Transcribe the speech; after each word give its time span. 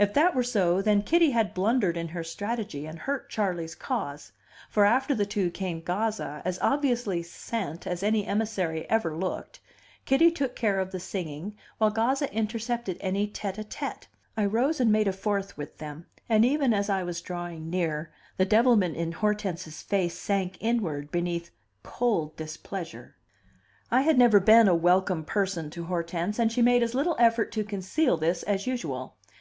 If 0.00 0.14
that 0.14 0.34
were 0.34 0.42
so, 0.42 0.82
then 0.82 1.02
Kitty 1.04 1.30
had 1.30 1.54
blundered 1.54 1.96
in 1.96 2.08
her 2.08 2.24
strategy 2.24 2.86
and 2.86 2.98
hurt 2.98 3.30
Charley's 3.30 3.76
cause; 3.76 4.32
for 4.68 4.84
after 4.84 5.14
the 5.14 5.24
two 5.24 5.48
came 5.48 5.80
Gazza, 5.80 6.42
as 6.44 6.58
obviously 6.60 7.22
"sent" 7.22 7.86
as 7.86 8.02
any 8.02 8.26
emissary 8.26 8.90
ever 8.90 9.14
looked: 9.16 9.60
Kitty 10.06 10.32
took 10.32 10.56
care 10.56 10.80
of 10.80 10.90
the 10.90 10.98
singing, 10.98 11.56
while 11.78 11.90
Gazza 11.92 12.34
intercepted 12.34 12.96
any 13.00 13.28
tete 13.28 13.58
a 13.58 13.62
tete. 13.62 14.08
I 14.36 14.44
rose 14.44 14.80
and 14.80 14.90
made 14.90 15.06
a 15.06 15.12
fourth 15.12 15.56
with 15.56 15.78
them, 15.78 16.06
and 16.28 16.44
even 16.44 16.74
as 16.74 16.90
I 16.90 17.04
was 17.04 17.20
drawing 17.20 17.70
near, 17.70 18.10
the 18.38 18.44
devilment 18.44 18.96
in 18.96 19.12
Hortense's 19.12 19.82
face 19.82 20.18
sank 20.18 20.56
inward 20.58 21.12
beneath 21.12 21.52
cold 21.84 22.36
displeasure. 22.36 23.14
I 23.88 24.00
had 24.00 24.18
never 24.18 24.40
been 24.40 24.66
a 24.66 24.74
welcome 24.74 25.24
person 25.24 25.70
to 25.70 25.84
Hortense, 25.84 26.40
and 26.40 26.50
she 26.50 26.60
made 26.60 26.82
as 26.82 26.92
little 26.92 27.14
effort 27.20 27.52
to 27.52 27.62
conceal 27.62 28.16
this 28.16 28.42
as 28.42 28.66
usual. 28.66 29.14